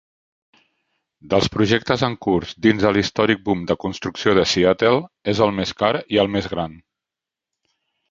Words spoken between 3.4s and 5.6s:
boom de construcció de Seattle, és el